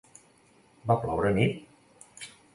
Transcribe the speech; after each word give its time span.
¿Va 0.91 0.95
ploure 1.03 1.29
anit? 1.33 2.25